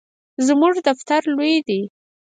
[0.47, 1.81] زموږ دفتر لوی دی